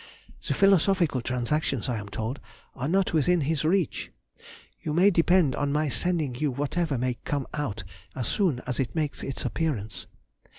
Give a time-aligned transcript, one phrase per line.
[0.47, 2.39] The Philosophical Transactions, I am told,
[2.75, 4.11] are not within his reach.
[4.81, 7.83] You may depend on my sending you whatever may come out
[8.15, 10.07] as soon as it makes its appearance.